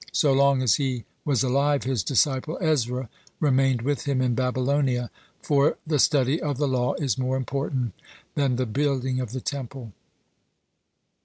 [0.13, 3.07] So long as he was alive, his disciple Ezra
[3.39, 5.11] remained with him in Babylonia,
[5.43, 7.93] for "the study of the law is more important
[8.33, 9.91] than the building of the Temple."